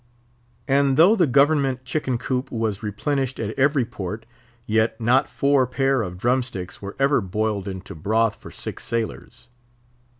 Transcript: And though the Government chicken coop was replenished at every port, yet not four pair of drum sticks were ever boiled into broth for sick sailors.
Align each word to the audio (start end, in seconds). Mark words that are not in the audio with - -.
And 0.67 0.97
though 0.97 1.15
the 1.15 1.27
Government 1.27 1.85
chicken 1.85 2.17
coop 2.17 2.51
was 2.51 2.81
replenished 2.81 3.39
at 3.39 3.55
every 3.55 3.85
port, 3.85 4.25
yet 4.65 4.99
not 4.99 5.29
four 5.29 5.67
pair 5.67 6.01
of 6.01 6.17
drum 6.17 6.41
sticks 6.41 6.81
were 6.81 6.95
ever 6.97 7.21
boiled 7.21 7.67
into 7.67 7.93
broth 7.93 8.37
for 8.37 8.49
sick 8.49 8.79
sailors. 8.79 9.47